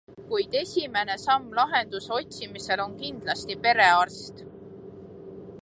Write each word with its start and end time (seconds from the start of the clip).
Kuid 0.29 0.55
esimene 0.59 1.17
samm 1.25 1.53
lahenduse 1.59 2.15
otsimisel 2.17 2.83
on 2.89 2.97
kindlasti 3.05 3.59
perearst. 3.67 4.43